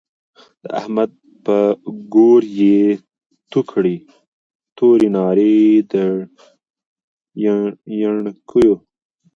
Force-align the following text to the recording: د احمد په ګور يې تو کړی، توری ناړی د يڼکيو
د 0.63 0.65
احمد 0.79 1.11
په 1.45 1.57
ګور 2.13 2.41
يې 2.61 2.81
تو 3.51 3.59
کړی، 3.71 3.95
توری 4.77 5.09
ناړی 5.15 5.57
د 5.91 5.93
يڼکيو 8.01 8.75